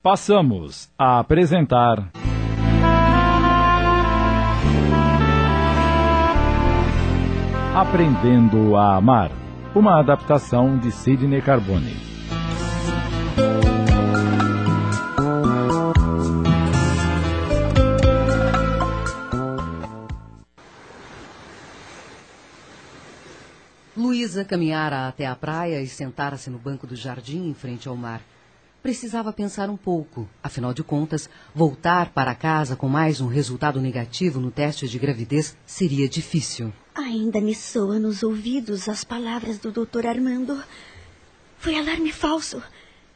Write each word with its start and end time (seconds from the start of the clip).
Passamos 0.00 0.88
a 0.96 1.18
apresentar. 1.18 2.12
Aprendendo 7.74 8.76
a 8.76 8.94
Amar, 8.94 9.32
uma 9.74 9.98
adaptação 9.98 10.78
de 10.78 10.92
Sidney 10.92 11.42
Carbone. 11.42 11.96
Luísa 23.96 24.44
caminhara 24.44 25.08
até 25.08 25.26
a 25.26 25.34
praia 25.34 25.82
e 25.82 25.88
sentara-se 25.88 26.48
no 26.50 26.58
banco 26.58 26.86
do 26.86 26.94
jardim 26.94 27.48
em 27.48 27.54
frente 27.54 27.88
ao 27.88 27.96
mar. 27.96 28.20
Precisava 28.82 29.32
pensar 29.32 29.68
um 29.68 29.76
pouco. 29.76 30.28
Afinal 30.42 30.72
de 30.72 30.84
contas, 30.84 31.28
voltar 31.54 32.12
para 32.12 32.34
casa 32.34 32.76
com 32.76 32.88
mais 32.88 33.20
um 33.20 33.26
resultado 33.26 33.80
negativo 33.80 34.38
no 34.38 34.50
teste 34.50 34.88
de 34.88 34.98
gravidez 34.98 35.56
seria 35.66 36.08
difícil. 36.08 36.72
Ainda 36.94 37.40
me 37.40 37.54
soa 37.54 37.98
nos 37.98 38.22
ouvidos 38.22 38.88
as 38.88 39.02
palavras 39.02 39.58
do 39.58 39.72
Dr. 39.72 40.06
Armando. 40.06 40.62
Foi 41.58 41.76
alarme 41.76 42.12
falso. 42.12 42.62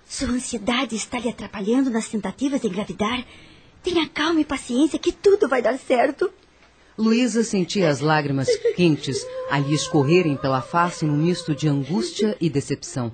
Sua 0.04 0.28
ansiedade 0.28 0.96
está 0.96 1.18
lhe 1.18 1.28
atrapalhando 1.28 1.90
nas 1.90 2.08
tentativas 2.08 2.60
de 2.60 2.66
engravidar. 2.66 3.24
Tenha 3.82 4.08
calma 4.08 4.40
e 4.40 4.44
paciência 4.44 4.98
que 4.98 5.12
tudo 5.12 5.48
vai 5.48 5.62
dar 5.62 5.78
certo. 5.78 6.30
Luísa 6.98 7.42
sentia 7.42 7.88
as 7.88 8.00
lágrimas 8.00 8.48
quentes 8.76 9.24
a 9.50 9.58
lhe 9.58 9.74
escorrerem 9.74 10.36
pela 10.36 10.60
face 10.60 11.04
num 11.04 11.16
misto 11.16 11.54
de 11.54 11.68
angústia 11.68 12.36
e 12.40 12.50
decepção. 12.50 13.12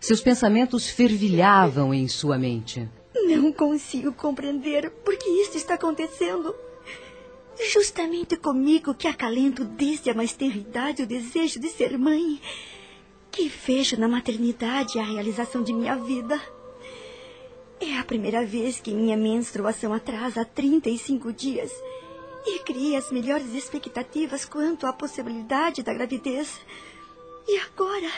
Seus 0.00 0.22
pensamentos 0.22 0.88
fervilhavam 0.88 1.92
em 1.92 2.08
sua 2.08 2.38
mente. 2.38 2.88
Não 3.26 3.52
consigo 3.52 4.10
compreender 4.14 4.90
por 5.04 5.14
que 5.14 5.28
isto 5.42 5.58
está 5.58 5.74
acontecendo. 5.74 6.54
Justamente 7.70 8.38
comigo 8.38 8.94
que 8.94 9.06
acalento 9.06 9.62
desde 9.62 10.08
a 10.08 10.14
mais 10.14 10.32
tenra 10.32 10.56
idade 10.56 11.02
o 11.02 11.06
desejo 11.06 11.60
de 11.60 11.68
ser 11.68 11.98
mãe, 11.98 12.40
que 13.30 13.46
vejo 13.48 14.00
na 14.00 14.08
maternidade 14.08 14.98
a 14.98 15.02
realização 15.02 15.62
de 15.62 15.74
minha 15.74 15.96
vida. 15.96 16.40
É 17.78 17.98
a 17.98 18.04
primeira 18.04 18.42
vez 18.46 18.80
que 18.80 18.94
minha 18.94 19.18
menstruação 19.18 19.92
atrasa 19.92 20.46
35 20.46 21.30
dias 21.30 21.70
e 22.46 22.60
criei 22.60 22.96
as 22.96 23.12
melhores 23.12 23.52
expectativas 23.52 24.46
quanto 24.46 24.86
à 24.86 24.94
possibilidade 24.94 25.82
da 25.82 25.92
gravidez. 25.92 26.58
E 27.46 27.58
agora 27.58 28.10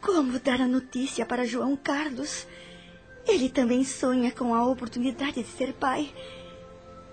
como 0.00 0.38
dar 0.38 0.60
a 0.60 0.68
notícia 0.68 1.26
para 1.26 1.46
João 1.46 1.76
Carlos? 1.76 2.46
Ele 3.26 3.48
também 3.48 3.84
sonha 3.84 4.30
com 4.32 4.54
a 4.54 4.66
oportunidade 4.66 5.42
de 5.42 5.48
ser 5.48 5.72
pai. 5.74 6.12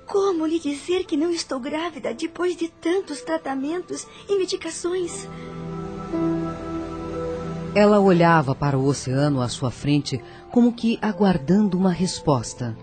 Como 0.06 0.46
lhe 0.46 0.58
dizer 0.58 1.06
que 1.06 1.18
não 1.18 1.30
estou 1.30 1.60
grávida 1.60 2.14
depois 2.14 2.56
de 2.56 2.70
tantos 2.70 3.22
tratamentos 3.22 4.08
e 4.30 4.38
medicações? 4.38 5.28
Ela 7.76 8.00
olhava 8.00 8.56
para 8.56 8.78
o 8.78 8.86
oceano 8.86 9.42
à 9.42 9.50
sua 9.50 9.70
frente, 9.70 10.20
como 10.50 10.74
que 10.74 10.98
aguardando 11.02 11.78
uma 11.78 11.92
resposta. 11.92 12.76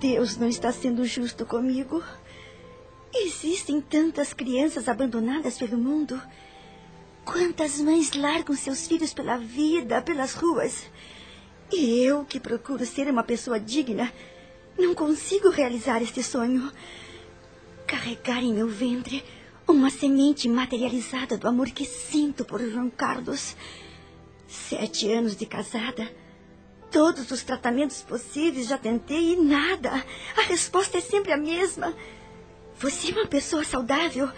Deus 0.00 0.36
não 0.36 0.48
está 0.48 0.72
sendo 0.72 1.04
justo 1.04 1.46
comigo. 1.46 2.02
Existem 3.14 3.80
tantas 3.80 4.32
crianças 4.32 4.88
abandonadas 4.88 5.56
pelo 5.56 5.78
mundo. 5.78 6.20
Quantas 7.24 7.80
mães 7.80 8.12
largam 8.12 8.56
seus 8.56 8.86
filhos 8.86 9.14
pela 9.14 9.36
vida, 9.36 10.02
pelas 10.02 10.34
ruas? 10.34 10.90
E 11.72 12.02
eu, 12.02 12.24
que 12.24 12.40
procuro 12.40 12.84
ser 12.84 13.08
uma 13.08 13.22
pessoa 13.22 13.60
digna, 13.60 14.12
não 14.78 14.94
consigo 14.94 15.50
realizar 15.50 16.02
este 16.02 16.22
sonho. 16.22 16.72
Carregar 17.86 18.42
em 18.42 18.54
meu 18.54 18.68
ventre 18.68 19.22
uma 19.68 19.90
semente 19.90 20.48
materializada 20.48 21.38
do 21.38 21.46
amor 21.46 21.70
que 21.70 21.84
sinto 21.84 22.44
por 22.44 22.60
João 22.60 22.90
Carlos. 22.90 23.56
Sete 24.48 25.10
anos 25.12 25.36
de 25.36 25.46
casada. 25.46 26.10
Todos 26.90 27.30
os 27.30 27.44
tratamentos 27.44 28.02
possíveis 28.02 28.66
já 28.66 28.76
tentei 28.76 29.34
e 29.34 29.36
nada. 29.36 30.04
A 30.36 30.42
resposta 30.42 30.98
é 30.98 31.00
sempre 31.00 31.32
a 31.32 31.36
mesma. 31.36 31.94
Você 32.80 33.12
é 33.12 33.14
uma 33.14 33.26
pessoa 33.26 33.62
saudável. 33.62 34.28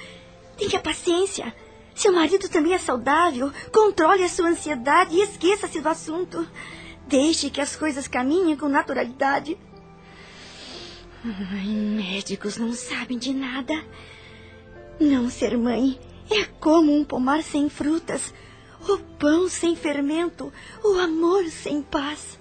Tenha 0.58 0.80
paciência. 0.80 1.54
Seu 1.94 2.12
marido 2.12 2.48
também 2.48 2.72
é 2.74 2.78
saudável. 2.78 3.52
Controle 3.72 4.24
a 4.24 4.28
sua 4.28 4.48
ansiedade 4.48 5.14
e 5.16 5.22
esqueça-se 5.22 5.80
do 5.80 5.88
assunto. 5.88 6.46
Deixe 7.06 7.50
que 7.50 7.60
as 7.60 7.76
coisas 7.76 8.08
caminhem 8.08 8.56
com 8.56 8.68
naturalidade. 8.68 9.58
Ai, 11.24 11.66
médicos 11.66 12.56
não 12.56 12.72
sabem 12.72 13.18
de 13.18 13.32
nada. 13.32 13.74
Não 14.98 15.28
ser 15.30 15.56
mãe 15.56 15.98
é 16.30 16.44
como 16.58 16.96
um 16.96 17.04
pomar 17.04 17.42
sem 17.42 17.68
frutas, 17.68 18.32
o 18.88 18.98
pão 19.18 19.48
sem 19.48 19.76
fermento, 19.76 20.52
o 20.82 20.98
amor 20.98 21.44
sem 21.48 21.82
paz. 21.82 22.38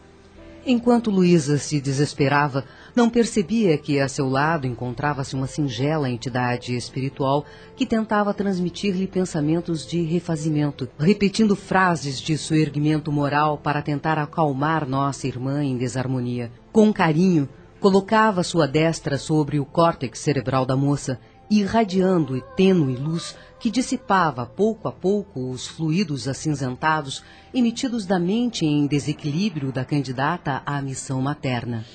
Enquanto 0.65 1.11
Luísa 1.11 1.57
se 1.57 1.81
desesperava, 1.81 2.65
não 2.95 3.09
percebia 3.09 3.77
que 3.77 3.99
a 3.99 4.07
seu 4.07 4.27
lado 4.27 4.67
encontrava-se 4.67 5.35
uma 5.35 5.47
singela 5.47 6.09
entidade 6.09 6.75
espiritual 6.75 7.45
que 7.75 7.85
tentava 7.85 8.33
transmitir-lhe 8.33 9.07
pensamentos 9.07 9.85
de 9.85 10.01
refazimento, 10.01 10.89
repetindo 10.99 11.55
frases 11.55 12.19
de 12.19 12.37
suerguimento 12.37 13.11
moral 13.11 13.57
para 13.57 13.81
tentar 13.81 14.17
acalmar 14.17 14.87
nossa 14.87 15.27
irmã 15.27 15.63
em 15.63 15.77
desarmonia. 15.77 16.51
Com 16.71 16.91
carinho, 16.91 17.47
colocava 17.79 18.43
sua 18.43 18.67
destra 18.67 19.17
sobre 19.17 19.59
o 19.59 19.65
córtex 19.65 20.19
cerebral 20.19 20.65
da 20.65 20.75
moça, 20.75 21.19
irradiando 21.49 22.37
e 22.37 22.41
tênue 22.55 22.95
luz 22.95 23.35
que 23.59 23.69
dissipava 23.69 24.45
pouco 24.45 24.87
a 24.87 24.91
pouco 24.91 25.51
os 25.51 25.67
fluidos 25.67 26.27
acinzentados 26.27 27.23
emitidos 27.53 28.05
da 28.05 28.17
mente 28.17 28.65
em 28.65 28.87
desequilíbrio 28.87 29.71
da 29.71 29.83
candidata 29.83 30.61
à 30.65 30.81
missão 30.81 31.21
materna. 31.21 31.85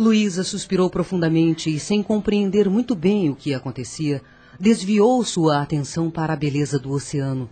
Luísa 0.00 0.42
suspirou 0.42 0.88
profundamente 0.88 1.68
e, 1.68 1.78
sem 1.78 2.02
compreender 2.02 2.70
muito 2.70 2.94
bem 2.94 3.28
o 3.28 3.36
que 3.36 3.52
acontecia, 3.52 4.22
desviou 4.58 5.22
sua 5.22 5.60
atenção 5.60 6.10
para 6.10 6.32
a 6.32 6.36
beleza 6.36 6.78
do 6.78 6.90
oceano, 6.90 7.50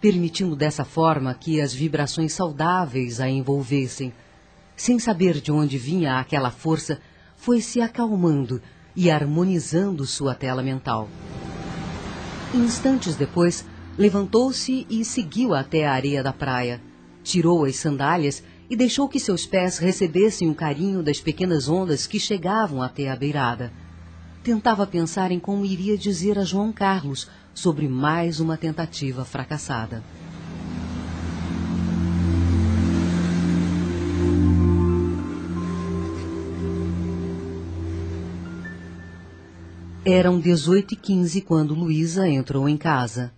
permitindo 0.00 0.56
dessa 0.56 0.82
forma 0.82 1.34
que 1.34 1.60
as 1.60 1.74
vibrações 1.74 2.32
saudáveis 2.32 3.20
a 3.20 3.28
envolvessem. 3.28 4.14
Sem 4.74 4.98
saber 4.98 5.42
de 5.42 5.52
onde 5.52 5.76
vinha 5.76 6.18
aquela 6.18 6.50
força, 6.50 6.98
foi 7.36 7.60
se 7.60 7.82
acalmando 7.82 8.62
e 8.96 9.10
harmonizando 9.10 10.06
sua 10.06 10.34
tela 10.34 10.62
mental. 10.62 11.06
Instantes 12.54 13.14
depois, 13.14 13.66
levantou-se 13.98 14.86
e 14.88 15.04
seguiu 15.04 15.52
até 15.52 15.86
a 15.86 15.92
areia 15.92 16.22
da 16.22 16.32
praia. 16.32 16.80
Tirou 17.22 17.66
as 17.66 17.76
sandálias 17.76 18.42
e 18.70 18.76
deixou 18.76 19.08
que 19.08 19.18
seus 19.18 19.44
pés 19.44 19.78
recebessem 19.78 20.48
o 20.48 20.54
carinho 20.54 21.02
das 21.02 21.20
pequenas 21.20 21.68
ondas 21.68 22.06
que 22.06 22.20
chegavam 22.20 22.80
até 22.80 23.10
a 23.10 23.16
beirada. 23.16 23.72
Tentava 24.44 24.86
pensar 24.86 25.32
em 25.32 25.40
como 25.40 25.66
iria 25.66 25.98
dizer 25.98 26.38
a 26.38 26.44
João 26.44 26.72
Carlos 26.72 27.28
sobre 27.52 27.88
mais 27.88 28.38
uma 28.38 28.56
tentativa 28.56 29.24
fracassada. 29.24 30.04
Eram 40.04 40.40
18 40.40 40.94
e 40.94 40.96
15 40.96 41.40
quando 41.42 41.74
Luísa 41.74 42.26
entrou 42.28 42.68
em 42.68 42.76
casa. 42.76 43.32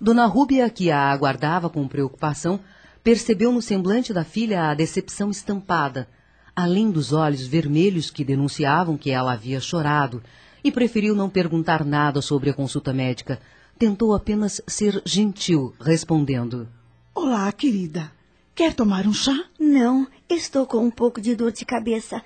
Dona 0.00 0.26
Rúbia, 0.26 0.70
que 0.70 0.92
a 0.92 1.10
aguardava 1.10 1.68
com 1.68 1.88
preocupação, 1.88 2.60
percebeu 3.02 3.50
no 3.50 3.60
semblante 3.60 4.12
da 4.12 4.22
filha 4.22 4.70
a 4.70 4.74
decepção 4.74 5.28
estampada, 5.28 6.08
além 6.54 6.88
dos 6.88 7.12
olhos 7.12 7.44
vermelhos 7.44 8.08
que 8.08 8.24
denunciavam 8.24 8.96
que 8.96 9.10
ela 9.10 9.32
havia 9.32 9.60
chorado, 9.60 10.22
e 10.62 10.70
preferiu 10.70 11.16
não 11.16 11.28
perguntar 11.28 11.84
nada 11.84 12.22
sobre 12.22 12.48
a 12.48 12.54
consulta 12.54 12.92
médica. 12.92 13.40
Tentou 13.76 14.14
apenas 14.14 14.62
ser 14.68 15.02
gentil, 15.04 15.74
respondendo: 15.80 16.68
Olá, 17.12 17.50
querida. 17.50 18.12
Quer 18.54 18.74
tomar 18.74 19.04
um 19.04 19.12
chá? 19.12 19.46
Não, 19.58 20.06
estou 20.28 20.64
com 20.64 20.78
um 20.78 20.90
pouco 20.90 21.20
de 21.20 21.34
dor 21.34 21.50
de 21.50 21.64
cabeça. 21.64 22.22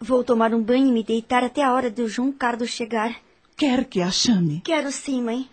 Vou 0.00 0.24
tomar 0.24 0.52
um 0.52 0.62
banho 0.62 0.88
e 0.88 0.92
me 0.92 1.04
deitar 1.04 1.44
até 1.44 1.62
a 1.62 1.72
hora 1.72 1.88
do 1.90 2.08
João 2.08 2.32
Carlos 2.32 2.70
chegar. 2.70 3.14
Quer 3.56 3.84
que 3.84 4.00
a 4.00 4.10
chame? 4.10 4.60
Quero 4.64 4.90
sim, 4.90 5.22
mãe. 5.22 5.48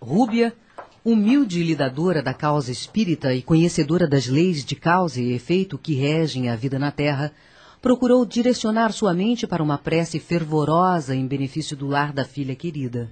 Rúbia 0.00 0.54
Humilde 1.04 1.62
lidadora 1.62 2.20
da 2.20 2.34
causa 2.34 2.72
espírita 2.72 3.32
e 3.32 3.40
conhecedora 3.40 4.06
das 4.06 4.26
leis 4.26 4.64
de 4.64 4.74
causa 4.74 5.20
e 5.20 5.32
efeito 5.32 5.78
que 5.78 5.94
regem 5.94 6.48
a 6.48 6.56
vida 6.56 6.78
na 6.78 6.90
Terra, 6.90 7.32
procurou 7.80 8.26
direcionar 8.26 8.92
sua 8.92 9.14
mente 9.14 9.46
para 9.46 9.62
uma 9.62 9.78
prece 9.78 10.18
fervorosa 10.18 11.14
em 11.14 11.26
benefício 11.26 11.76
do 11.76 11.86
lar 11.86 12.12
da 12.12 12.24
filha 12.24 12.54
querida. 12.56 13.08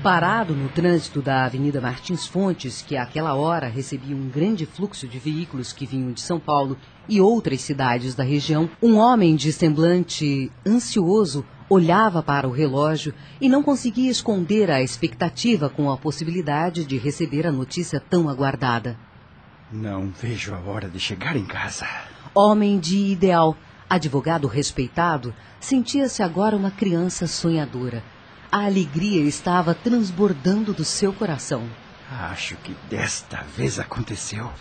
Parado 0.00 0.54
no 0.54 0.68
trânsito 0.68 1.22
da 1.22 1.44
Avenida 1.44 1.80
Martins 1.80 2.26
Fontes, 2.26 2.82
que 2.82 2.96
àquela 2.96 3.34
hora 3.34 3.68
recebia 3.68 4.16
um 4.16 4.28
grande 4.28 4.66
fluxo 4.66 5.06
de 5.06 5.18
veículos 5.18 5.72
que 5.72 5.86
vinham 5.86 6.12
de 6.12 6.20
São 6.20 6.40
Paulo 6.40 6.76
e 7.08 7.20
outras 7.20 7.60
cidades 7.60 8.14
da 8.14 8.24
região, 8.24 8.68
um 8.82 8.96
homem 8.96 9.36
de 9.36 9.52
semblante 9.52 10.50
ansioso 10.66 11.44
olhava 11.68 12.22
para 12.22 12.46
o 12.46 12.52
relógio 12.52 13.14
e 13.40 13.48
não 13.48 13.62
conseguia 13.62 14.10
esconder 14.10 14.70
a 14.70 14.82
expectativa 14.82 15.68
com 15.68 15.90
a 15.90 15.96
possibilidade 15.96 16.84
de 16.84 16.98
receber 16.98 17.46
a 17.46 17.52
notícia 17.52 17.98
tão 17.98 18.28
aguardada. 18.28 18.98
Não 19.70 20.10
vejo 20.10 20.54
a 20.54 20.58
hora 20.58 20.88
de 20.88 21.00
chegar 21.00 21.36
em 21.36 21.46
casa. 21.46 21.86
Homem 22.34 22.78
de 22.78 22.98
ideal, 22.98 23.56
advogado 23.88 24.46
respeitado, 24.46 25.34
sentia-se 25.58 26.22
agora 26.22 26.56
uma 26.56 26.70
criança 26.70 27.26
sonhadora 27.26 28.02
a 28.52 28.66
alegria 28.66 29.22
estava 29.22 29.74
transbordando 29.74 30.74
do 30.74 30.84
seu 30.84 31.10
coração. 31.10 31.66
Acho 32.10 32.54
que 32.56 32.76
desta 32.90 33.42
vez 33.56 33.80
aconteceu. 33.80 34.52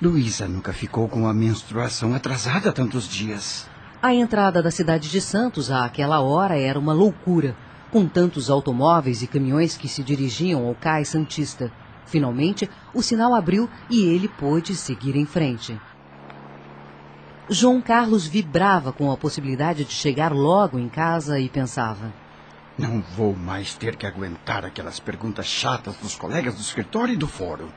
Luísa 0.00 0.46
nunca 0.46 0.74
ficou 0.74 1.08
com 1.08 1.26
a 1.26 1.32
menstruação 1.32 2.14
atrasada 2.14 2.70
tantos 2.70 3.08
dias. 3.08 3.66
A 4.02 4.12
entrada 4.12 4.62
da 4.62 4.70
cidade 4.70 5.08
de 5.08 5.22
Santos 5.22 5.70
àquela 5.70 6.20
hora 6.20 6.58
era 6.58 6.78
uma 6.78 6.92
loucura, 6.92 7.56
com 7.90 8.06
tantos 8.06 8.50
automóveis 8.50 9.22
e 9.22 9.26
caminhões 9.26 9.74
que 9.74 9.88
se 9.88 10.02
dirigiam 10.02 10.66
ao 10.66 10.74
cais 10.74 11.08
Santista. 11.08 11.72
Finalmente, 12.04 12.68
o 12.92 13.02
sinal 13.02 13.34
abriu 13.34 13.70
e 13.88 14.04
ele 14.04 14.28
pôde 14.28 14.76
seguir 14.76 15.16
em 15.16 15.24
frente. 15.24 15.80
João 17.48 17.80
Carlos 17.80 18.26
vibrava 18.26 18.92
com 18.92 19.10
a 19.10 19.16
possibilidade 19.16 19.84
de 19.84 19.92
chegar 19.92 20.30
logo 20.30 20.78
em 20.78 20.90
casa 20.90 21.40
e 21.40 21.48
pensava: 21.48 22.12
não 22.78 23.00
vou 23.00 23.34
mais 23.34 23.74
ter 23.74 23.96
que 23.96 24.06
aguentar 24.06 24.62
aquelas 24.62 25.00
perguntas 25.00 25.46
chatas 25.46 25.96
dos 25.96 26.14
colegas 26.14 26.54
do 26.54 26.60
escritório 26.60 27.14
e 27.14 27.16
do 27.16 27.26
fórum. 27.26 27.68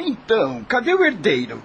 Então, 0.00 0.64
cadê 0.64 0.94
o 0.94 1.04
herdeiro? 1.04 1.62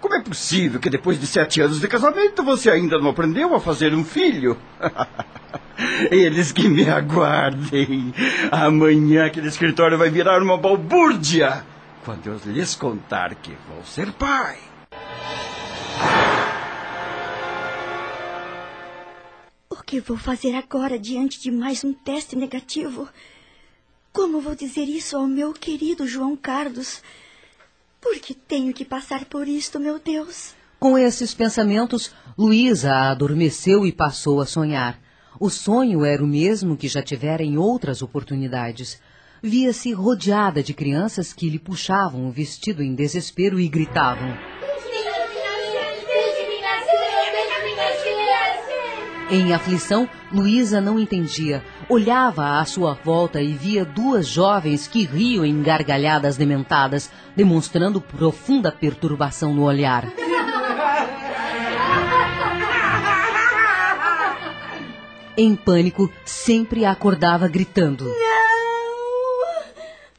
Como 0.00 0.14
é 0.14 0.20
possível 0.20 0.78
que 0.78 0.90
depois 0.90 1.18
de 1.18 1.26
sete 1.26 1.60
anos 1.60 1.80
de 1.80 1.88
casamento 1.88 2.44
você 2.44 2.70
ainda 2.70 2.98
não 2.98 3.10
aprendeu 3.10 3.54
a 3.54 3.60
fazer 3.60 3.94
um 3.94 4.04
filho? 4.04 4.56
Eles 6.10 6.52
que 6.52 6.68
me 6.68 6.88
aguardem. 6.88 8.14
Amanhã 8.50 9.26
aquele 9.26 9.48
escritório 9.48 9.98
vai 9.98 10.10
virar 10.10 10.42
uma 10.42 10.56
balbúrdia. 10.56 11.64
Quando 12.04 12.26
eu 12.26 12.40
lhes 12.46 12.74
contar 12.74 13.34
que 13.34 13.52
vou 13.68 13.84
ser 13.84 14.12
pai. 14.12 14.58
que 19.88 20.00
vou 20.00 20.18
fazer 20.18 20.54
agora 20.54 20.98
diante 20.98 21.40
de 21.40 21.50
mais 21.50 21.82
um 21.82 21.94
teste 21.94 22.36
negativo? 22.36 23.08
Como 24.12 24.38
vou 24.38 24.54
dizer 24.54 24.84
isso 24.84 25.16
ao 25.16 25.26
meu 25.26 25.54
querido 25.54 26.06
João 26.06 26.36
Carlos? 26.36 27.02
Por 28.00 28.18
que 28.20 28.34
tenho 28.34 28.72
que 28.72 28.84
passar 28.84 29.24
por 29.24 29.48
isto, 29.48 29.80
meu 29.80 29.98
Deus? 29.98 30.54
Com 30.78 30.96
esses 30.96 31.34
pensamentos, 31.34 32.14
Luísa 32.36 32.94
adormeceu 32.94 33.84
e 33.84 33.92
passou 33.92 34.40
a 34.40 34.46
sonhar. 34.46 35.00
O 35.40 35.50
sonho 35.50 36.04
era 36.04 36.22
o 36.22 36.26
mesmo 36.26 36.76
que 36.76 36.86
já 36.88 37.02
tivera 37.02 37.42
em 37.42 37.58
outras 37.58 38.00
oportunidades. 38.00 39.00
Via-se 39.42 39.92
rodeada 39.92 40.62
de 40.62 40.72
crianças 40.72 41.32
que 41.32 41.50
lhe 41.50 41.58
puxavam 41.58 42.28
o 42.28 42.32
vestido 42.32 42.82
em 42.82 42.94
desespero 42.94 43.58
e 43.58 43.68
gritavam. 43.68 44.36
Em 49.30 49.52
aflição, 49.52 50.08
Luísa 50.32 50.80
não 50.80 50.98
entendia. 50.98 51.62
Olhava 51.86 52.58
à 52.58 52.64
sua 52.64 52.94
volta 52.94 53.42
e 53.42 53.52
via 53.52 53.84
duas 53.84 54.26
jovens 54.26 54.88
que 54.88 55.04
riam 55.04 55.44
em 55.44 55.62
gargalhadas 55.62 56.38
dementadas, 56.38 57.10
demonstrando 57.36 58.00
profunda 58.00 58.72
perturbação 58.72 59.52
no 59.52 59.64
olhar. 59.64 60.10
Em 65.36 65.54
pânico, 65.54 66.10
sempre 66.24 66.86
acordava 66.86 67.46
gritando. 67.48 68.06
Não! 68.06 68.14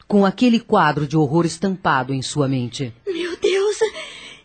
Com 0.06 0.24
aquele 0.24 0.60
quadro 0.60 1.06
de 1.06 1.16
horror 1.16 1.44
estampado 1.44 2.14
em 2.14 2.22
sua 2.22 2.46
mente. 2.46 2.94
Meu 3.06 3.36
Deus! 3.36 3.76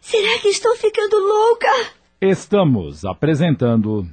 Será 0.02 0.40
que 0.40 0.48
estou 0.50 0.76
ficando 0.76 1.18
louca? 1.18 1.70
Estamos 2.20 3.06
apresentando. 3.06 4.08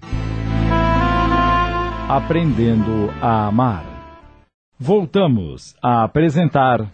Aprendendo 2.15 3.09
a 3.23 3.47
Amar. 3.47 3.87
Voltamos 4.79 5.75
a 5.83 6.05
apresentar 6.05 6.91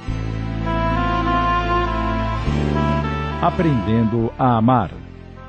Aprendendo 3.43 4.33
a 4.39 4.59
Amar, 4.59 4.93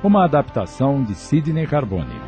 uma 0.04 0.26
adaptação 0.26 1.04
de 1.04 1.14
Sidney 1.14 1.68
Carbone. 1.68 2.20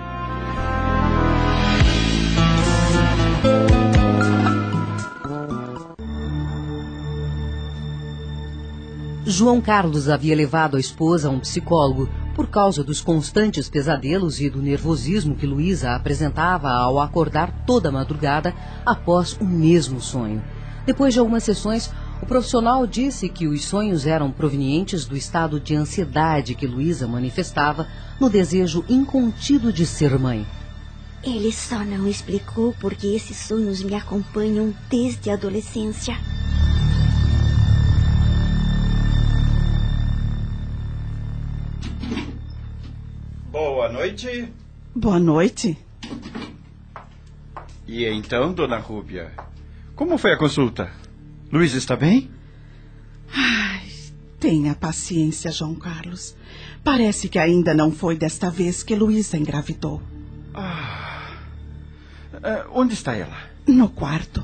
João 9.25 9.59
Carlos 9.59 10.09
havia 10.09 10.35
levado 10.35 10.77
a 10.77 10.79
esposa 10.79 11.27
a 11.27 11.31
um 11.31 11.39
psicólogo 11.39 12.07
por 12.41 12.49
causa 12.49 12.83
dos 12.83 13.01
constantes 13.01 13.69
pesadelos 13.69 14.41
e 14.41 14.49
do 14.49 14.63
nervosismo 14.63 15.35
que 15.35 15.45
Luísa 15.45 15.91
apresentava 15.91 16.71
ao 16.71 16.99
acordar 16.99 17.65
toda 17.67 17.91
madrugada 17.91 18.51
após 18.83 19.37
o 19.39 19.45
mesmo 19.45 20.01
sonho. 20.01 20.43
Depois 20.83 21.13
de 21.13 21.19
algumas 21.19 21.43
sessões, 21.43 21.91
o 22.19 22.25
profissional 22.25 22.87
disse 22.87 23.29
que 23.29 23.47
os 23.47 23.63
sonhos 23.63 24.07
eram 24.07 24.31
provenientes 24.31 25.05
do 25.05 25.15
estado 25.15 25.59
de 25.59 25.75
ansiedade 25.75 26.55
que 26.55 26.65
Luísa 26.65 27.07
manifestava 27.07 27.87
no 28.19 28.27
desejo 28.27 28.83
incontido 28.89 29.71
de 29.71 29.85
ser 29.85 30.17
mãe. 30.17 30.43
Ele 31.23 31.51
só 31.51 31.85
não 31.85 32.07
explicou 32.07 32.73
porque 32.81 33.05
esses 33.05 33.37
sonhos 33.37 33.83
me 33.83 33.93
acompanham 33.93 34.73
desde 34.89 35.29
a 35.29 35.35
adolescência. 35.35 36.17
Noite. 43.91 44.51
Boa 44.95 45.19
noite. 45.19 45.77
E 47.87 48.05
então, 48.05 48.53
dona 48.53 48.77
Rúbia, 48.77 49.31
como 49.95 50.17
foi 50.17 50.31
a 50.31 50.37
consulta? 50.37 50.89
Luiz 51.51 51.73
está 51.73 51.95
bem? 51.95 52.31
Ai, 53.33 53.87
tenha 54.39 54.73
paciência, 54.73 55.51
João 55.51 55.75
Carlos. 55.75 56.35
Parece 56.83 57.27
que 57.27 57.37
ainda 57.37 57.73
não 57.73 57.91
foi 57.91 58.17
desta 58.17 58.49
vez 58.49 58.81
que 58.81 58.95
Luísa 58.95 59.37
engravidou. 59.37 60.01
Ah. 60.53 61.37
Uh, 62.33 62.71
onde 62.71 62.93
está 62.93 63.15
ela? 63.15 63.37
No 63.67 63.89
quarto. 63.89 64.41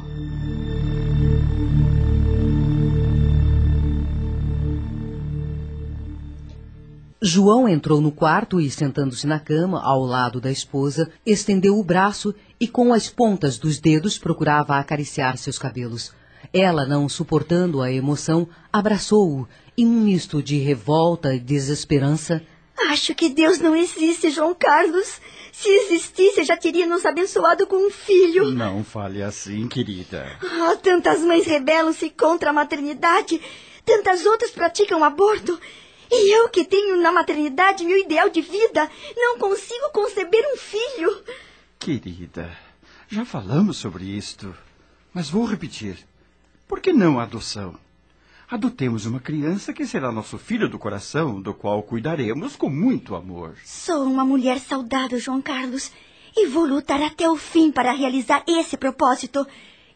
João 7.21 7.67
entrou 7.67 8.00
no 8.00 8.12
quarto 8.12 8.62
e, 8.62 8.69
sentando-se 8.69 9.25
na 9.25 9.39
cama, 9.39 9.81
ao 9.83 10.03
lado 10.03 10.39
da 10.39 10.51
esposa, 10.51 11.12
estendeu 11.25 11.77
o 11.79 11.83
braço 11.83 12.33
e, 12.59 12.67
com 12.67 12.93
as 12.93 13.09
pontas 13.09 13.57
dos 13.57 13.79
dedos, 13.79 14.17
procurava 14.17 14.77
acariciar 14.77 15.36
seus 15.38 15.57
cabelos. 15.57 16.13
Ela, 16.53 16.86
não 16.86 17.09
suportando 17.09 17.81
a 17.81 17.91
emoção, 17.91 18.47
abraçou-o, 18.71 19.47
em 19.75 19.86
um 19.86 20.01
misto 20.01 20.43
de 20.43 20.57
revolta 20.57 21.33
e 21.33 21.39
desesperança. 21.39 22.41
Acho 22.89 23.15
que 23.15 23.29
Deus 23.29 23.57
não 23.59 23.75
existe, 23.75 24.29
João 24.29 24.53
Carlos. 24.53 25.19
Se 25.51 25.67
existisse, 25.67 26.43
já 26.43 26.55
teria 26.55 26.86
nos 26.86 27.03
abençoado 27.03 27.65
com 27.65 27.88
um 27.88 27.89
filho. 27.89 28.51
Não 28.51 28.83
fale 28.83 29.24
assim, 29.24 29.67
querida. 29.67 30.38
Ah, 30.43 30.75
tantas 30.75 31.21
mães 31.21 31.47
rebelam-se 31.47 32.12
contra 32.12 32.51
a 32.51 32.53
maternidade. 32.53 33.41
Tantas 33.83 34.24
outras 34.25 34.51
praticam 34.51 35.03
aborto. 35.03 35.59
E 36.11 36.35
eu 36.35 36.49
que 36.49 36.63
tenho 36.63 37.01
na 37.01 37.11
maternidade 37.11 37.83
meu 37.83 37.97
ideal 37.97 38.29
de 38.29 38.41
vida, 38.41 38.89
não 39.15 39.37
consigo 39.37 39.89
conceber 39.91 40.43
um 40.53 40.57
filho. 40.57 41.23
Querida, 41.79 42.57
já 43.07 43.25
falamos 43.25 43.77
sobre 43.77 44.05
isto, 44.05 44.55
mas 45.13 45.29
vou 45.29 45.45
repetir. 45.45 45.97
Por 46.67 46.79
que 46.79 46.91
não 46.91 47.19
a 47.19 47.23
adoção? 47.23 47.77
Adotemos 48.49 49.05
uma 49.05 49.19
criança 49.19 49.73
que 49.73 49.85
será 49.85 50.09
nosso 50.09 50.37
filho 50.37 50.69
do 50.69 50.79
coração, 50.79 51.41
do 51.41 51.53
qual 51.53 51.83
cuidaremos 51.83 52.55
com 52.55 52.69
muito 52.69 53.13
amor. 53.13 53.57
Sou 53.65 54.03
uma 54.03 54.23
mulher 54.23 54.59
saudável, 54.59 55.19
João 55.19 55.41
Carlos, 55.41 55.91
e 56.35 56.47
vou 56.47 56.65
lutar 56.65 57.01
até 57.01 57.29
o 57.29 57.35
fim 57.35 57.71
para 57.71 57.91
realizar 57.91 58.43
esse 58.47 58.77
propósito. 58.77 59.45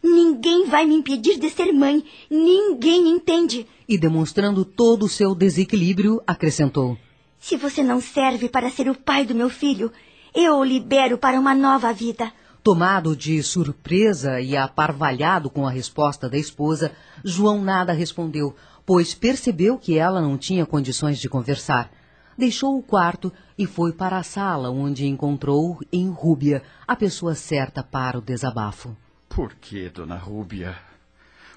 Ninguém 0.03 0.67
vai 0.67 0.86
me 0.86 0.96
impedir 0.96 1.38
de 1.38 1.50
ser 1.50 1.72
mãe. 1.72 2.03
Ninguém 2.29 3.10
entende. 3.10 3.67
E 3.88 3.98
demonstrando 3.98 4.65
todo 4.65 5.03
o 5.05 5.10
seu 5.10 5.36
desequilíbrio, 5.36 6.22
acrescentou: 6.25 6.98
Se 7.39 7.55
você 7.55 7.84
não 7.84 8.01
serve 8.01 8.50
para 8.50 8.72
ser 8.72 8.89
o 8.89 8.96
pai 8.96 9.25
do 9.25 9.36
meu 9.36 9.50
filho, 9.50 9.91
eu 10.34 10.55
o 10.55 10.63
libero 10.63 11.17
para 11.17 11.39
uma 11.39 11.53
nova 11.53 11.93
vida. 11.93 12.31
Tomado 12.63 13.15
de 13.15 13.41
surpresa 13.41 14.39
e 14.39 14.55
aparvalhado 14.55 15.50
com 15.50 15.67
a 15.67 15.72
resposta 15.72 16.29
da 16.29 16.38
esposa, 16.38 16.91
João 17.24 17.62
nada 17.62 17.91
respondeu, 17.91 18.55
pois 18.86 19.13
percebeu 19.15 19.77
que 19.77 19.98
ela 19.98 20.22
não 20.22 20.38
tinha 20.38 20.65
condições 20.65 21.20
de 21.20 21.27
conversar. 21.27 21.91
Deixou 22.38 22.77
o 22.77 22.84
quarto 22.84 23.31
e 23.58 23.65
foi 23.65 23.91
para 23.91 24.17
a 24.17 24.24
sala, 24.24 24.70
onde 24.70 25.08
encontrou 25.08 25.79
em 25.91 26.10
Rúbia 26.10 26.63
a 26.88 26.96
pessoa 26.96 27.36
certa 27.36 27.84
para 27.84 28.17
o 28.17 28.22
desabafo. 28.22 28.96
Por 29.34 29.56
que, 29.56 29.88
dona 29.88 30.18
Rúbia? 30.18 30.78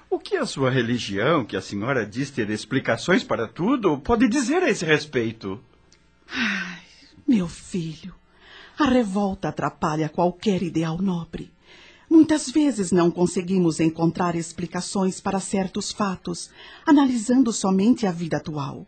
O 0.09 0.17
que 0.17 0.37
a 0.37 0.45
sua 0.45 0.69
religião, 0.69 1.43
que 1.43 1.57
a 1.57 1.61
senhora 1.61 2.05
diz 2.05 2.29
ter 2.29 2.49
explicações 2.49 3.21
para 3.21 3.49
tudo, 3.49 3.97
pode 3.97 4.29
dizer 4.29 4.63
a 4.63 4.69
esse 4.69 4.85
respeito? 4.85 5.61
Ai, 6.31 6.79
meu 7.27 7.49
filho, 7.49 8.15
a 8.79 8.85
revolta 8.85 9.49
atrapalha 9.49 10.07
qualquer 10.07 10.63
ideal 10.63 10.97
nobre. 11.01 11.51
Muitas 12.09 12.49
vezes 12.49 12.93
não 12.93 13.11
conseguimos 13.11 13.81
encontrar 13.81 14.37
explicações 14.37 15.19
para 15.19 15.41
certos 15.41 15.91
fatos, 15.91 16.49
analisando 16.85 17.51
somente 17.51 18.07
a 18.07 18.11
vida 18.11 18.37
atual. 18.37 18.87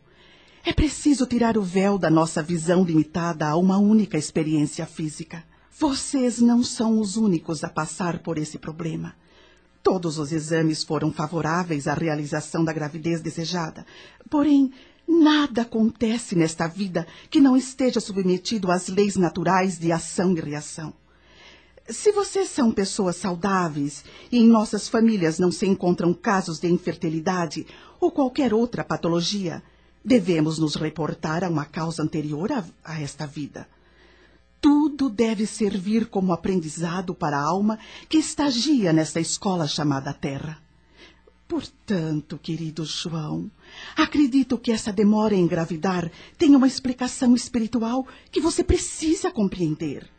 É 0.63 0.71
preciso 0.71 1.25
tirar 1.25 1.57
o 1.57 1.61
véu 1.61 1.97
da 1.97 2.09
nossa 2.09 2.41
visão 2.41 2.85
limitada 2.85 3.49
a 3.49 3.57
uma 3.57 3.77
única 3.77 4.17
experiência 4.17 4.85
física. 4.85 5.43
Vocês 5.79 6.39
não 6.39 6.63
são 6.63 6.99
os 6.99 7.17
únicos 7.17 7.63
a 7.63 7.69
passar 7.69 8.17
por 8.17 8.39
esse 8.39 8.57
problema. 8.57 9.13
Todos 9.83 10.17
os 10.17 10.31
exames 10.31 10.83
foram 10.83 11.13
favoráveis 11.13 11.87
à 11.87 11.93
realização 11.93 12.65
da 12.65 12.73
gravidez 12.73 13.21
desejada. 13.21 13.85
Porém, 14.27 14.73
nada 15.07 15.61
acontece 15.61 16.35
nesta 16.35 16.65
vida 16.65 17.05
que 17.29 17.39
não 17.39 17.55
esteja 17.55 17.99
submetido 17.99 18.71
às 18.71 18.87
leis 18.87 19.17
naturais 19.17 19.77
de 19.77 19.91
ação 19.91 20.33
e 20.33 20.41
reação. 20.41 20.91
Se 21.87 22.11
vocês 22.11 22.49
são 22.49 22.71
pessoas 22.71 23.15
saudáveis 23.17 24.03
e 24.31 24.39
em 24.39 24.47
nossas 24.47 24.89
famílias 24.89 25.37
não 25.37 25.51
se 25.51 25.67
encontram 25.67 26.11
casos 26.11 26.59
de 26.59 26.67
infertilidade 26.67 27.67
ou 27.99 28.09
qualquer 28.09 28.51
outra 28.51 28.83
patologia, 28.83 29.61
devemos 30.03 30.57
nos 30.57 30.73
reportar 30.73 31.43
a 31.43 31.49
uma 31.49 31.65
causa 31.65 32.01
anterior 32.01 32.51
a, 32.51 32.65
a 32.83 32.99
esta 32.99 33.27
vida. 33.27 33.67
Tudo 34.59 35.09
deve 35.09 35.45
servir 35.45 36.07
como 36.07 36.33
aprendizado 36.33 37.13
para 37.13 37.37
a 37.37 37.43
alma 37.43 37.77
que 38.09 38.17
estagia 38.17 38.91
nesta 38.91 39.19
escola 39.19 39.67
chamada 39.67 40.13
Terra. 40.13 40.61
Portanto, 41.47 42.37
querido 42.37 42.83
João, 42.83 43.49
acredito 43.95 44.57
que 44.57 44.71
essa 44.71 44.91
demora 44.91 45.33
em 45.33 45.41
engravidar 45.41 46.11
tem 46.37 46.55
uma 46.55 46.67
explicação 46.67 47.35
espiritual 47.35 48.05
que 48.29 48.41
você 48.41 48.63
precisa 48.63 49.31
compreender. 49.31 50.09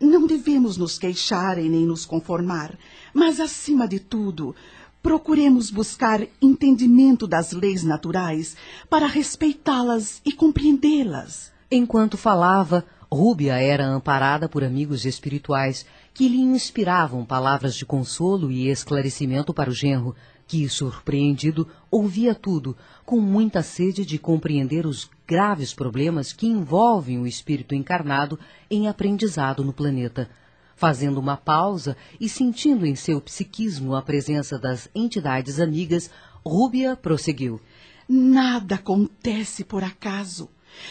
Não 0.00 0.26
devemos 0.26 0.76
nos 0.76 0.98
queixar 0.98 1.58
e 1.58 1.68
nem 1.68 1.84
nos 1.84 2.06
conformar, 2.06 2.78
mas, 3.12 3.38
acima 3.38 3.86
de 3.86 3.98
tudo, 3.98 4.54
procuremos 5.02 5.70
buscar 5.70 6.26
entendimento 6.40 7.26
das 7.26 7.52
leis 7.52 7.82
naturais 7.82 8.56
para 8.88 9.06
respeitá-las 9.06 10.20
e 10.24 10.32
compreendê-las. 10.32 11.52
Enquanto 11.70 12.16
falava, 12.16 12.84
Rúbia 13.10 13.54
era 13.54 13.86
amparada 13.86 14.48
por 14.48 14.64
amigos 14.64 15.04
espirituais 15.04 15.86
que 16.12 16.28
lhe 16.28 16.40
inspiravam 16.40 17.24
palavras 17.24 17.76
de 17.76 17.86
consolo 17.86 18.50
e 18.50 18.68
esclarecimento 18.68 19.54
para 19.54 19.70
o 19.70 19.72
genro, 19.72 20.14
que, 20.46 20.68
surpreendido, 20.68 21.68
ouvia 21.90 22.34
tudo, 22.34 22.76
com 23.04 23.20
muita 23.20 23.62
sede 23.62 24.04
de 24.04 24.18
compreender 24.18 24.86
os 24.86 25.08
graves 25.26 25.72
problemas 25.72 26.32
que 26.32 26.46
envolvem 26.46 27.18
o 27.18 27.26
espírito 27.26 27.74
encarnado 27.74 28.38
em 28.70 28.88
aprendizado 28.88 29.64
no 29.64 29.72
planeta. 29.72 30.28
Fazendo 30.74 31.18
uma 31.18 31.36
pausa 31.36 31.96
e 32.20 32.28
sentindo 32.28 32.84
em 32.84 32.94
seu 32.94 33.20
psiquismo 33.20 33.94
a 33.94 34.02
presença 34.02 34.58
das 34.58 34.88
entidades 34.94 35.58
amigas, 35.58 36.10
Rúbia 36.44 36.96
prosseguiu. 36.96 37.60
Nada 38.08 38.76
acontece 38.76 39.64
por 39.64 39.82
acaso. 39.82 40.48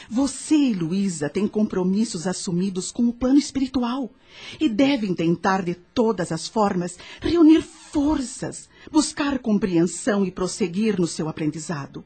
Você 0.09 0.55
e 0.55 0.73
Luísa 0.73 1.29
têm 1.29 1.47
compromissos 1.47 2.27
assumidos 2.27 2.91
com 2.91 3.03
o 3.03 3.13
plano 3.13 3.39
espiritual 3.39 4.11
e 4.59 4.69
devem 4.69 5.13
tentar 5.13 5.63
de 5.63 5.75
todas 5.75 6.31
as 6.31 6.47
formas 6.47 6.97
reunir 7.21 7.61
forças, 7.61 8.69
buscar 8.91 9.39
compreensão 9.39 10.25
e 10.25 10.31
prosseguir 10.31 10.99
no 10.99 11.07
seu 11.07 11.29
aprendizado. 11.29 12.03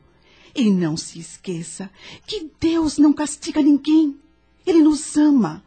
E 0.55 0.69
não 0.69 0.97
se 0.97 1.19
esqueça 1.19 1.89
que 2.25 2.49
Deus 2.59 2.97
não 2.97 3.13
castiga 3.13 3.61
ninguém. 3.61 4.17
Ele 4.65 4.81
nos 4.81 5.15
ama. 5.17 5.63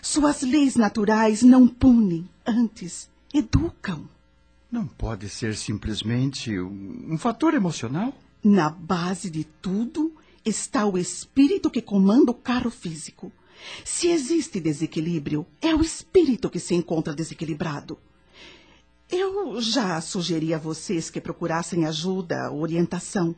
Suas 0.00 0.42
leis 0.42 0.76
naturais 0.76 1.42
não 1.42 1.66
punem, 1.68 2.28
antes 2.46 3.08
educam. 3.32 4.08
Não 4.70 4.86
pode 4.86 5.28
ser 5.28 5.54
simplesmente 5.54 6.58
um, 6.58 7.08
um 7.10 7.18
fator 7.18 7.54
emocional? 7.54 8.12
Na 8.42 8.70
base 8.70 9.30
de 9.30 9.44
tudo 9.44 10.11
está 10.44 10.86
o 10.86 10.98
espírito 10.98 11.70
que 11.70 11.82
comanda 11.82 12.30
o 12.30 12.34
carro 12.34 12.70
físico. 12.70 13.32
Se 13.84 14.08
existe 14.08 14.60
desequilíbrio, 14.60 15.46
é 15.60 15.74
o 15.74 15.82
espírito 15.82 16.50
que 16.50 16.58
se 16.58 16.74
encontra 16.74 17.14
desequilibrado. 17.14 17.98
Eu 19.10 19.60
já 19.60 20.00
sugeri 20.00 20.54
a 20.54 20.58
vocês 20.58 21.10
que 21.10 21.20
procurassem 21.20 21.84
ajuda, 21.84 22.50
orientação. 22.50 23.36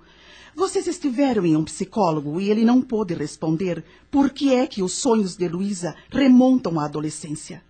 Vocês 0.54 0.86
estiveram 0.86 1.44
em 1.44 1.56
um 1.56 1.64
psicólogo 1.64 2.40
e 2.40 2.48
ele 2.48 2.64
não 2.64 2.80
pôde 2.80 3.12
responder 3.12 3.84
por 4.10 4.30
que 4.30 4.54
é 4.54 4.66
que 4.66 4.82
os 4.82 4.92
sonhos 4.92 5.36
de 5.36 5.48
Luísa 5.48 5.96
remontam 6.10 6.78
à 6.78 6.84
adolescência. 6.84 7.62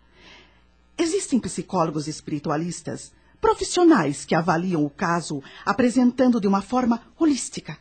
Existem 0.97 1.41
psicólogos 1.41 2.07
espiritualistas, 2.07 3.11
profissionais 3.41 4.25
que 4.25 4.35
avaliam 4.35 4.85
o 4.85 4.91
caso 4.91 5.43
apresentando 5.65 6.41
de 6.41 6.47
uma 6.47 6.63
forma 6.63 7.01
holística. 7.19 7.79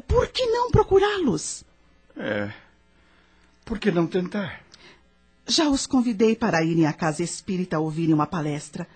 Por 0.00 0.28
que 0.28 0.46
não 0.46 0.70
procurá-los? 0.70 1.64
É. 2.16 2.52
Por 3.64 3.78
que 3.78 3.90
não 3.90 4.06
tentar? 4.06 4.62
Já 5.46 5.68
os 5.68 5.86
convidei 5.86 6.34
para 6.34 6.62
irem 6.62 6.86
à 6.86 6.92
casa 6.92 7.22
espírita 7.22 7.78
ouvirem 7.78 8.14
uma 8.14 8.26
palestra. 8.26 8.86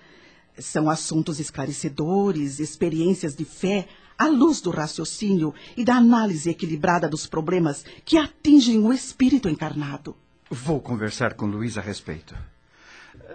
São 0.58 0.88
assuntos 0.90 1.38
esclarecedores, 1.38 2.58
experiências 2.58 3.34
de 3.34 3.44
fé, 3.44 3.86
à 4.18 4.26
luz 4.26 4.60
do 4.60 4.70
raciocínio 4.70 5.54
e 5.76 5.84
da 5.84 5.94
análise 5.94 6.50
equilibrada 6.50 7.08
dos 7.08 7.26
problemas 7.26 7.84
que 8.04 8.18
atingem 8.18 8.78
o 8.78 8.92
espírito 8.92 9.48
encarnado. 9.48 10.16
Vou 10.50 10.80
conversar 10.80 11.34
com 11.34 11.46
Luiz 11.46 11.78
a 11.78 11.80
respeito. 11.80 12.34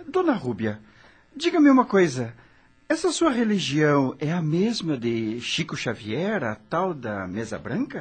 Dona 0.08 0.34
Rúbia, 0.34 0.82
diga-me 1.36 1.70
uma 1.70 1.86
coisa. 1.86 2.34
Essa 2.94 3.12
sua 3.12 3.32
religião 3.32 4.16
é 4.20 4.32
a 4.32 4.40
mesma 4.40 4.96
de 4.96 5.42
Chico 5.42 5.76
Xavier, 5.76 6.44
a 6.44 6.54
tal 6.54 6.94
da 6.94 7.28
mesa 7.28 7.58
branca? 7.58 8.00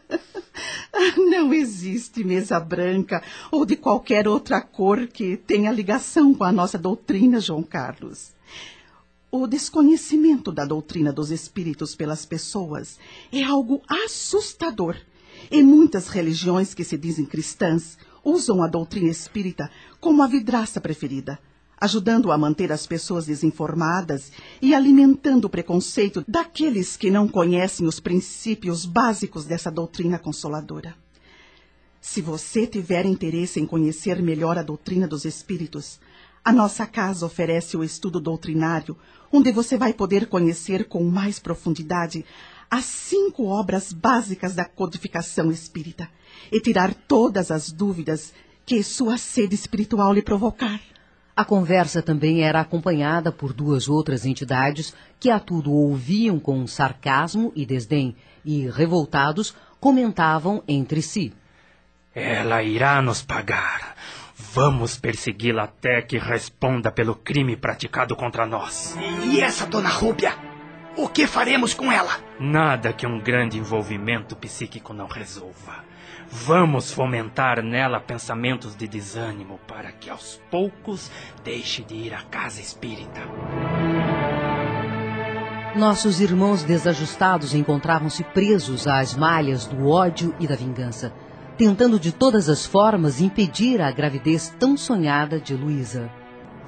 Não 1.18 1.52
existe 1.52 2.24
mesa 2.24 2.58
branca 2.58 3.22
ou 3.52 3.66
de 3.66 3.76
qualquer 3.76 4.26
outra 4.26 4.62
cor 4.62 5.06
que 5.06 5.36
tenha 5.36 5.70
ligação 5.70 6.32
com 6.32 6.44
a 6.44 6.50
nossa 6.50 6.78
doutrina, 6.78 7.38
João 7.38 7.62
Carlos. 7.62 8.32
O 9.30 9.46
desconhecimento 9.46 10.50
da 10.50 10.64
doutrina 10.64 11.12
dos 11.12 11.30
espíritos 11.30 11.94
pelas 11.94 12.24
pessoas 12.24 12.98
é 13.30 13.42
algo 13.42 13.82
assustador. 13.86 14.96
E 15.50 15.62
muitas 15.62 16.08
religiões 16.08 16.72
que 16.72 16.84
se 16.84 16.96
dizem 16.96 17.26
cristãs 17.26 17.98
usam 18.24 18.62
a 18.62 18.66
doutrina 18.66 19.10
espírita 19.10 19.70
como 20.00 20.22
a 20.22 20.26
vidraça 20.26 20.80
preferida 20.80 21.38
ajudando 21.84 22.32
a 22.32 22.38
manter 22.38 22.72
as 22.72 22.86
pessoas 22.86 23.26
desinformadas 23.26 24.32
e 24.62 24.74
alimentando 24.74 25.44
o 25.44 25.50
preconceito 25.50 26.24
daqueles 26.26 26.96
que 26.96 27.10
não 27.10 27.28
conhecem 27.28 27.86
os 27.86 28.00
princípios 28.00 28.86
básicos 28.86 29.44
dessa 29.44 29.70
doutrina 29.70 30.18
consoladora. 30.18 30.96
Se 32.00 32.22
você 32.22 32.66
tiver 32.66 33.04
interesse 33.04 33.60
em 33.60 33.66
conhecer 33.66 34.22
melhor 34.22 34.56
a 34.56 34.62
doutrina 34.62 35.06
dos 35.06 35.26
espíritos, 35.26 36.00
a 36.42 36.50
nossa 36.52 36.86
casa 36.86 37.26
oferece 37.26 37.76
o 37.76 37.84
estudo 37.84 38.18
doutrinário, 38.18 38.96
onde 39.30 39.52
você 39.52 39.76
vai 39.76 39.92
poder 39.92 40.26
conhecer 40.26 40.86
com 40.86 41.04
mais 41.04 41.38
profundidade 41.38 42.24
as 42.70 42.86
cinco 42.86 43.44
obras 43.44 43.92
básicas 43.92 44.54
da 44.54 44.64
codificação 44.64 45.50
espírita 45.50 46.08
e 46.50 46.60
tirar 46.60 46.94
todas 46.94 47.50
as 47.50 47.70
dúvidas 47.70 48.32
que 48.64 48.82
sua 48.82 49.18
sede 49.18 49.54
espiritual 49.54 50.14
lhe 50.14 50.22
provocar. 50.22 50.80
A 51.36 51.44
conversa 51.44 52.00
também 52.00 52.42
era 52.42 52.60
acompanhada 52.60 53.32
por 53.32 53.52
duas 53.52 53.88
outras 53.88 54.24
entidades 54.24 54.94
que 55.18 55.30
a 55.30 55.40
tudo 55.40 55.72
ouviam 55.72 56.38
com 56.38 56.64
sarcasmo 56.64 57.52
e 57.56 57.66
desdém 57.66 58.14
e, 58.44 58.68
revoltados, 58.68 59.54
comentavam 59.80 60.62
entre 60.68 61.02
si. 61.02 61.32
Ela 62.14 62.62
irá 62.62 63.02
nos 63.02 63.20
pagar. 63.20 63.96
Vamos 64.36 64.96
persegui-la 64.96 65.64
até 65.64 66.00
que 66.02 66.18
responda 66.18 66.92
pelo 66.92 67.16
crime 67.16 67.56
praticado 67.56 68.14
contra 68.14 68.46
nós. 68.46 68.96
E 69.24 69.40
essa 69.40 69.66
dona 69.66 69.88
Rúbia? 69.88 70.32
O 70.96 71.08
que 71.08 71.26
faremos 71.26 71.74
com 71.74 71.90
ela? 71.90 72.16
Nada 72.38 72.92
que 72.92 73.04
um 73.04 73.18
grande 73.18 73.58
envolvimento 73.58 74.36
psíquico 74.36 74.92
não 74.92 75.08
resolva. 75.08 75.84
Vamos 76.36 76.90
fomentar 76.90 77.62
nela 77.62 78.00
pensamentos 78.00 78.74
de 78.74 78.88
desânimo 78.88 79.60
para 79.68 79.92
que 79.92 80.10
aos 80.10 80.42
poucos 80.50 81.08
deixe 81.44 81.84
de 81.84 81.94
ir 81.94 82.12
à 82.12 82.22
casa 82.22 82.60
espírita. 82.60 83.20
Nossos 85.76 86.20
irmãos 86.20 86.64
desajustados 86.64 87.54
encontravam-se 87.54 88.24
presos 88.24 88.88
às 88.88 89.14
malhas 89.14 89.66
do 89.66 89.88
ódio 89.88 90.34
e 90.40 90.46
da 90.48 90.56
vingança, 90.56 91.14
tentando 91.56 92.00
de 92.00 92.10
todas 92.10 92.48
as 92.48 92.66
formas 92.66 93.20
impedir 93.20 93.80
a 93.80 93.92
gravidez 93.92 94.52
tão 94.58 94.76
sonhada 94.76 95.38
de 95.38 95.54
Luísa. 95.54 96.10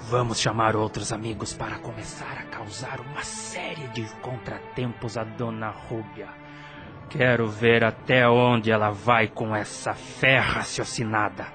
Vamos 0.09 0.39
chamar 0.39 0.77
outros 0.77 1.13
amigos 1.13 1.53
para 1.53 1.77
começar 1.81 2.39
a 2.39 2.45
causar 2.45 3.01
uma 3.01 3.25
série 3.25 3.89
de 3.89 4.05
contratempos 4.23 5.17
a 5.17 5.25
Dona 5.25 5.71
Rúbia. 5.71 6.46
Quero 7.09 7.49
ver 7.49 7.85
até 7.85 8.29
onde 8.29 8.71
ela 8.71 8.91
vai 8.91 9.29
com 9.29 9.55
essa 9.55 9.95
fé 9.95 10.39
raciocinada. 10.39 11.47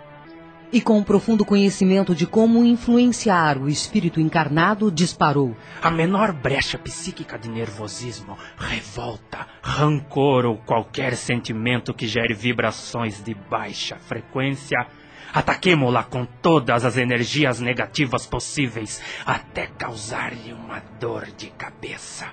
E 0.73 0.79
com 0.79 0.97
um 0.97 1.03
profundo 1.03 1.43
conhecimento 1.43 2.15
de 2.15 2.25
como 2.25 2.63
influenciar 2.63 3.57
o 3.57 3.67
espírito 3.67 4.21
encarnado, 4.21 4.89
disparou. 4.89 5.53
A 5.81 5.91
menor 5.91 6.31
brecha 6.31 6.77
psíquica 6.77 7.37
de 7.37 7.49
nervosismo, 7.49 8.37
revolta, 8.57 9.45
rancor 9.61 10.45
ou 10.45 10.55
qualquer 10.55 11.17
sentimento 11.17 11.93
que 11.93 12.07
gere 12.07 12.33
vibrações 12.33 13.21
de 13.21 13.33
baixa 13.33 13.97
frequência, 13.97 14.87
ataquemo-la 15.33 16.03
com 16.03 16.25
todas 16.25 16.85
as 16.85 16.95
energias 16.95 17.59
negativas 17.59 18.25
possíveis, 18.25 19.01
até 19.25 19.67
causar-lhe 19.67 20.53
uma 20.53 20.81
dor 21.01 21.27
de 21.37 21.47
cabeça. 21.47 22.27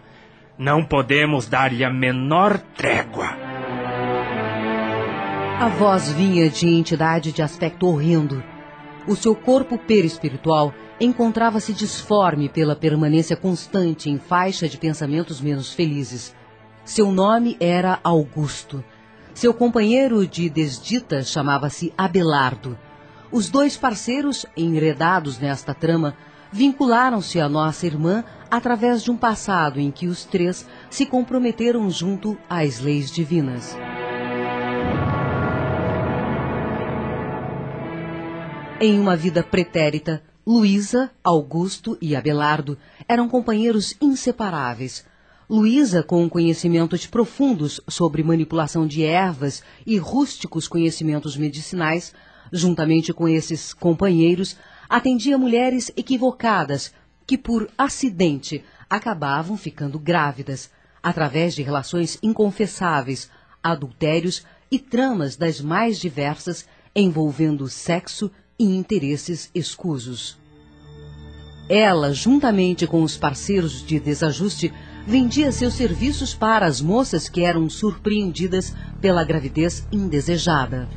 Não 0.58 0.84
podemos 0.84 1.46
dar-lhe 1.46 1.84
a 1.84 1.90
menor 1.90 2.58
trégua. 2.58 3.28
A 5.60 5.68
voz 5.68 6.10
vinha 6.10 6.50
de 6.50 6.66
entidade 6.66 7.30
de 7.30 7.42
aspecto 7.42 7.86
horrendo. 7.86 8.42
O 9.06 9.14
seu 9.14 9.36
corpo 9.36 9.78
perispiritual 9.78 10.74
encontrava-se 11.00 11.72
disforme 11.72 12.48
pela 12.48 12.74
permanência 12.74 13.36
constante 13.36 14.10
em 14.10 14.18
faixa 14.18 14.68
de 14.68 14.76
pensamentos 14.76 15.40
menos 15.40 15.72
felizes. 15.72 16.34
Seu 16.84 17.12
nome 17.12 17.56
era 17.60 18.00
Augusto. 18.02 18.82
Seu 19.34 19.54
companheiro 19.54 20.26
de 20.26 20.50
desdita 20.50 21.22
chamava-se 21.22 21.94
Abelardo. 21.96 22.76
Os 23.30 23.48
dois 23.48 23.76
parceiros, 23.76 24.44
enredados 24.56 25.38
nesta 25.38 25.72
trama, 25.72 26.16
vincularam-se 26.50 27.40
à 27.40 27.48
nossa 27.48 27.86
irmã 27.86 28.24
através 28.50 29.02
de 29.02 29.10
um 29.10 29.16
passado 29.16 29.78
em 29.80 29.90
que 29.90 30.06
os 30.06 30.24
três 30.24 30.66
se 30.90 31.06
comprometeram 31.06 31.90
junto 31.90 32.36
às 32.48 32.80
leis 32.80 33.10
divinas. 33.10 33.76
Em 38.80 38.98
uma 38.98 39.16
vida 39.16 39.42
pretérita, 39.42 40.22
Luísa, 40.46 41.10
Augusto 41.22 41.98
e 42.00 42.14
Abelardo 42.14 42.78
eram 43.08 43.28
companheiros 43.28 43.94
inseparáveis. 44.00 45.04
Luísa, 45.50 46.02
com 46.02 46.28
conhecimentos 46.28 47.06
profundos 47.06 47.80
sobre 47.88 48.22
manipulação 48.22 48.86
de 48.86 49.02
ervas 49.02 49.62
e 49.86 49.98
rústicos 49.98 50.68
conhecimentos 50.68 51.36
medicinais, 51.36 52.14
juntamente 52.52 53.12
com 53.12 53.28
esses 53.28 53.74
companheiros, 53.74 54.56
atendia 54.88 55.36
mulheres 55.36 55.90
equivocadas 55.96 56.94
que, 57.28 57.36
por 57.36 57.68
acidente, 57.76 58.64
acabavam 58.88 59.54
ficando 59.58 59.98
grávidas, 59.98 60.70
através 61.02 61.54
de 61.54 61.62
relações 61.62 62.18
inconfessáveis, 62.22 63.30
adultérios 63.62 64.46
e 64.70 64.78
tramas 64.78 65.36
das 65.36 65.60
mais 65.60 65.98
diversas 65.98 66.66
envolvendo 66.96 67.68
sexo 67.68 68.30
e 68.58 68.64
interesses 68.64 69.50
escusos. 69.54 70.38
Ela, 71.68 72.14
juntamente 72.14 72.86
com 72.86 73.02
os 73.02 73.18
parceiros 73.18 73.86
de 73.86 74.00
desajuste, 74.00 74.72
vendia 75.06 75.52
seus 75.52 75.74
serviços 75.74 76.34
para 76.34 76.64
as 76.64 76.80
moças 76.80 77.28
que 77.28 77.42
eram 77.42 77.68
surpreendidas 77.68 78.74
pela 79.02 79.22
gravidez 79.22 79.86
indesejada. 79.92 80.88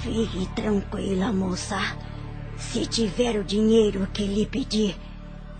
Fique 0.00 0.48
tranquila, 0.54 1.30
moça. 1.30 1.78
Se 2.56 2.86
tiver 2.86 3.38
o 3.38 3.44
dinheiro 3.44 4.08
que 4.12 4.24
lhe 4.26 4.46
pedi, 4.46 4.96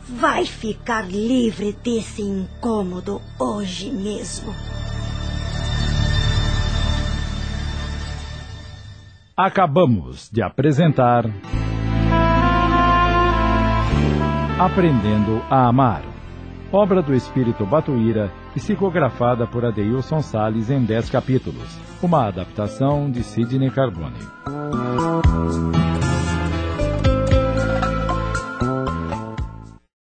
vai 0.08 0.44
ficar 0.44 1.02
livre 1.02 1.72
desse 1.82 2.22
incômodo 2.22 3.20
hoje 3.38 3.90
mesmo. 3.90 4.54
Acabamos 9.36 10.30
de 10.30 10.42
apresentar. 10.42 11.24
Aprendendo 14.58 15.42
a 15.50 15.66
Amar. 15.66 16.04
Obra 16.70 17.02
do 17.02 17.14
Espírito 17.14 17.66
Batuíra, 17.66 18.32
psicografada 18.54 19.46
por 19.46 19.64
Adeilson 19.64 20.22
Sales 20.22 20.70
em 20.70 20.84
10 20.84 21.10
capítulos. 21.10 21.78
Uma 22.02 22.28
adaptação 22.28 23.10
de 23.10 23.22
Sidney 23.22 23.70
Carbone. 23.70 24.18